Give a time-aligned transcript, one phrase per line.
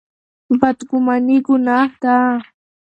[0.59, 2.17] بدګماني ګناه ده.